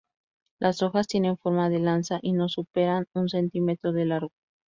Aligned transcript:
Las 0.59 0.81
hojas 0.81 1.05
tienen 1.05 1.37
forma 1.37 1.69
de 1.69 1.77
lanza 1.77 2.17
y 2.23 2.31
no 2.33 2.49
superan 2.49 3.05
un 3.13 3.29
centímetro 3.29 3.91
de 3.91 4.05
largo. 4.05 4.31